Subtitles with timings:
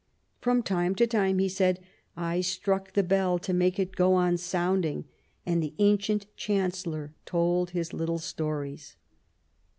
[0.41, 1.79] "From time to time," he said,"
[2.17, 5.05] I struck the bell to make it go on sounding...."
[5.45, 8.95] And the ancient Chancellor told his little stories.